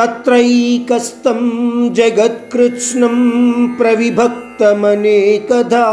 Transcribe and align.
తత్రైకస్తం 0.00 1.40
జగత్కృత్స్నం 1.92 3.16
ప్రవిభక్తమనేకదా 3.80 5.84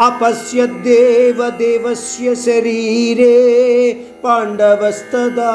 అపశ్యద్దేవ 0.00 1.50
దేవస్య 1.50 2.34
శరీరే 2.34 3.96
పాండవస్తదా. 4.24 5.52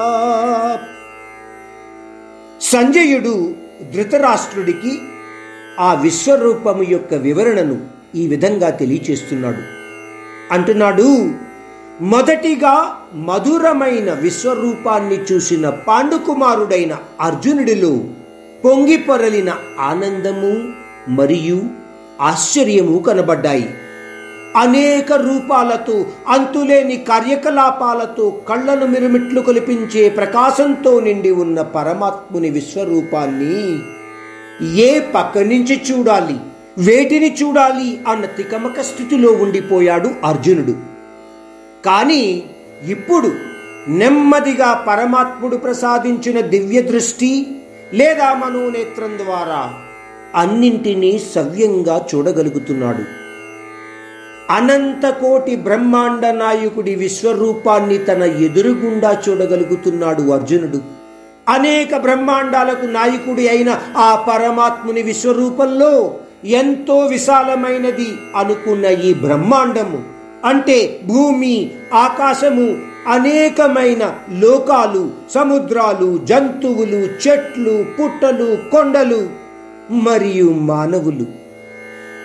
సంజయుడు 2.62 3.54
ధృతరాష్ట్రుడికి 3.96 5.00
ఆ 5.80 5.94
విశ్వరూపము 5.94 6.84
యొక్క 6.84 7.14
వివరణను 7.14 7.78
ఈ 8.16 8.28
విధంగా 8.28 8.70
తెలియచేస్తున్నాడు. 8.70 9.62
అంటున్నాడు 10.54 11.30
మొదటిగా 12.02 12.96
మధురమైన 13.14 14.14
విశ్వరూపాన్ని 14.14 15.18
చూసిన 15.32 15.70
పాండుకుమారుడైన 15.70 16.98
అర్జునుడిలో 17.22 18.00
పొంగిపొరలిన 18.66 19.54
ఆనందము 19.80 20.52
మరియు 21.12 21.62
ఆశ్చర్యము 22.22 23.00
కనబడ్డాయి. 23.00 23.70
అనేక 24.58 25.14
రూపాలతో 25.14 26.06
అంతులేని 26.28 26.98
కార్యకలాపాలతో 26.98 28.42
కళ్ళను 28.50 28.86
మిరుమిట్లు 28.88 29.42
కొలిపించే 29.42 30.10
ప్రకాశంతో 30.10 31.00
నిండి 31.00 31.32
ఉన్న 31.32 31.62
పరమాత్ముని 31.62 32.50
విశ్వరూపాన్ని 32.50 33.80
ఏ 34.78 35.00
పక్క 35.00 35.38
నుంచి 35.38 35.82
చూడాలి 35.92 36.38
వేటిని 36.78 37.36
చూడాలి 37.44 38.00
అన్న 38.08 38.26
తికమక 38.26 38.82
స్థితిలో 38.82 39.32
ఉండిపోయాడు 39.32 40.12
అర్జునుడు. 40.26 40.99
కానీ 41.86 42.44
ఇప్పుడు 42.88 43.32
నెమ్మదిగా 43.88 44.86
పరమాత్ముడు 44.88 45.58
ప్రసాదించిన 45.58 46.40
దివ్య 46.40 46.82
దృష్టి 46.82 47.48
లేదా 47.94 48.34
మనోనేత్రం 48.34 49.18
ద్వారా 49.18 49.74
అన్నింటినీ 50.36 51.22
సవ్యంగా 51.36 52.08
చూడగలుగుతున్నాడు. 52.16 53.04
అనంతకోటి 54.54 55.56
బ్రహ్మాండ 55.56 56.26
నాయకుడి 56.26 56.96
విశ్వరూపాన్ని 56.96 57.98
తన 57.98 58.24
ఎదురుగుండా 58.24 59.22
చూడగలుగుతున్నాడు 59.30 60.22
అర్జునుడు. 60.22 60.80
అనేక 61.50 61.98
బ్రహ్మాండాలకు 61.98 62.86
నాయకుడి 62.86 63.50
అయిన 63.50 63.80
ఆ 63.98 64.16
పరమాత్ముని 64.16 65.02
విశ్వరూపంలో 65.02 66.16
ఎంతో 66.46 67.00
విశాలమైనది 67.06 68.08
అనుకున్న 68.36 68.86
ఈ 68.86 69.14
బ్రహ్మాండము 69.14 70.19
అంటే 70.46 71.00
భూమి 71.08 71.72
ఆకాశము 71.94 72.78
అనేకమైన 73.08 74.16
లోకాలు 74.34 75.12
సముద్రాలు 75.30 76.18
జంతువులు 76.18 77.28
చెట్లు 77.28 77.86
పుట్టలు 78.00 78.58
కొండలు 78.72 79.30
మరియు 79.94 80.50
మానవులు. 80.50 81.26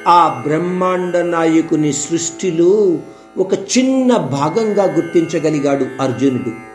ఆ 0.09 0.43
బ్రహ్మాండ 0.47 1.17
నాయకుని 1.17 1.93
సృష్టిలో 1.93 2.99
ఒక 3.39 3.55
చిన్న 3.55 4.17
భాగంగా 4.17 4.85
గుర్తించగలిగాడు 4.85 6.03
అర్జునుడు. 6.03 6.74